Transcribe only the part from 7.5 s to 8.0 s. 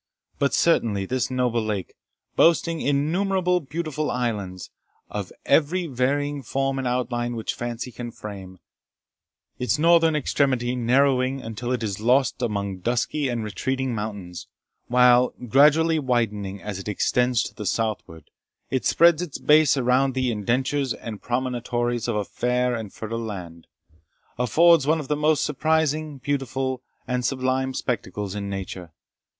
fancy